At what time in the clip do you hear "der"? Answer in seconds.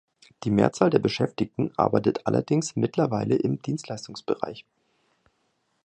0.89-0.97